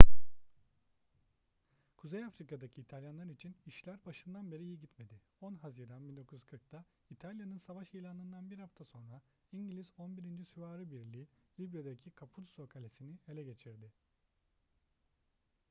[1.97, 5.21] kuzey afrika'daki i̇talyanlar için işler başından beri iyi gitmedi.
[5.41, 10.45] 10 haziran 1940'ta i̇talya'nın savaş ilanından bir hafta sonra i̇ngiliz 11.
[10.45, 11.27] süvari birliği
[11.59, 13.91] libya'daki capuzzo kalesi'ni ele geçirdi